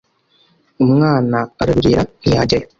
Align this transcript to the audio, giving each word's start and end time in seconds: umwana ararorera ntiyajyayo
umwana 0.83 1.37
ararorera 1.61 2.01
ntiyajyayo 2.21 2.67